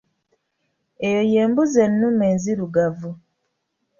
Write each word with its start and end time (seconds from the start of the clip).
Eyo 1.07 1.21
ye 1.31 1.41
mbuzi 1.49 1.77
ennume 1.87 2.23
enzirugavu. 2.33 3.11